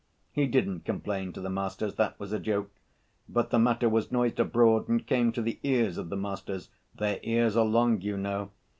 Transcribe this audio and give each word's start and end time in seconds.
He 0.31 0.47
didn't 0.47 0.83
complain 0.83 1.31
to 1.33 1.41
the 1.41 1.49
masters, 1.51 1.93
that 1.97 2.19
was 2.19 2.33
a 2.33 2.39
joke, 2.39 2.71
but 3.29 3.51
the 3.51 3.59
matter 3.59 3.87
was 3.87 4.11
noised 4.11 4.39
abroad 4.39 4.89
and 4.89 5.05
came 5.05 5.31
to 5.33 5.43
the 5.43 5.59
ears 5.61 5.95
of 5.99 6.09
the 6.09 6.17
masters. 6.17 6.71
Their 6.95 7.19
ears 7.21 7.55
are 7.55 7.63
long, 7.65 8.01
you 8.01 8.17
know! 8.17 8.49